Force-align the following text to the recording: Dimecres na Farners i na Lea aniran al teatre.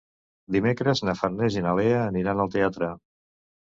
Dimecres 0.55 1.03
na 1.09 1.15
Farners 1.21 1.59
i 1.61 1.65
na 1.69 1.77
Lea 1.83 2.03
aniran 2.09 2.47
al 2.49 2.55
teatre. 2.61 2.95